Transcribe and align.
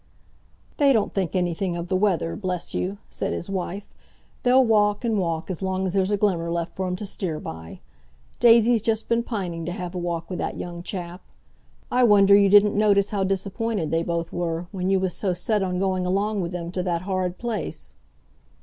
"They 0.77 0.93
don't 0.93 1.13
think 1.13 1.35
anything 1.35 1.77
of 1.77 1.87
the 1.87 1.95
weather, 1.95 2.35
bless 2.35 2.73
you!" 2.73 2.97
said 3.11 3.33
his 3.33 3.51
wife. 3.51 3.83
"They'll 4.41 4.65
walk 4.65 5.05
and 5.05 5.19
walk 5.19 5.51
as 5.51 5.61
long 5.61 5.85
as 5.85 5.93
there's 5.93 6.09
a 6.09 6.17
glimmer 6.17 6.49
left 6.49 6.75
for 6.75 6.87
'em 6.87 6.95
to 6.95 7.05
steer 7.05 7.39
by. 7.39 7.81
Daisy's 8.39 8.81
just 8.81 9.07
been 9.07 9.21
pining 9.21 9.63
to 9.67 9.71
have 9.71 9.93
a 9.93 9.99
walk 9.99 10.27
with 10.27 10.39
that 10.39 10.57
young 10.57 10.81
chap. 10.81 11.21
I 11.91 12.03
wonder 12.03 12.35
you 12.35 12.49
didn't 12.49 12.73
notice 12.75 13.11
how 13.11 13.23
disappointed 13.23 13.91
they 13.91 14.01
both 14.01 14.33
were 14.33 14.65
when 14.71 14.89
you 14.89 14.99
was 14.99 15.15
so 15.15 15.33
set 15.33 15.61
on 15.61 15.77
going 15.77 16.07
along 16.07 16.41
with 16.41 16.51
them 16.51 16.71
to 16.71 16.81
that 16.81 17.03
horrid 17.03 17.37
place." 17.37 17.93